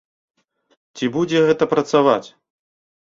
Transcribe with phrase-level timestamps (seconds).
[0.97, 2.27] Ці будзе гэта працаваць?